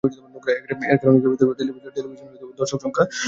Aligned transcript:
এর 0.85 0.97
কারণ 0.99 1.15
হিসেবে 1.15 1.55
তিনি 1.59 1.71
বলেন, 1.71 1.91
"টেলিভিশনের 1.95 2.29
দর্শক 2.59 2.79
সংখ্যা।" 2.83 3.03